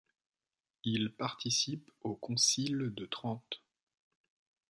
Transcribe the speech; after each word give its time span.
Il 0.83 1.13
participe 1.13 1.91
au 2.01 2.15
concile 2.15 2.89
de 2.95 3.05
Trente. 3.05 3.61